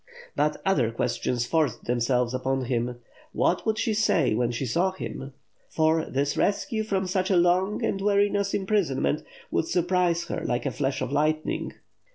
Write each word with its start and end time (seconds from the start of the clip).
* 0.21 0.35
But, 0.35 0.59
other 0.65 0.89
questions 0.91 1.45
forced 1.45 1.83
themselves 1.83 2.33
upon 2.33 2.65
him. 2.65 2.95
What 3.33 3.67
would 3.67 3.77
she 3.77 3.93
say 3.93 4.33
when 4.33 4.49
she 4.49 4.65
saw 4.65 4.93
him? 4.93 5.31
For 5.69 6.05
this 6.05 6.35
rescue 6.35 6.81
from 6.83 7.05
such 7.05 7.29
a 7.29 7.35
long 7.37 7.85
and 7.85 8.01
wearisome 8.01 8.61
imprisonment 8.61 9.21
would 9.51 9.67
sur 9.67 9.83
prise 9.83 10.23
her, 10.23 10.43
like 10.43 10.65
a 10.65 10.71
flash 10.71 11.03
of 11.03 11.11
lightning 11.11 11.73